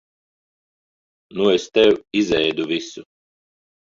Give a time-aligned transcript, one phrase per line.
[1.41, 3.05] Nu es tev izēdu visu.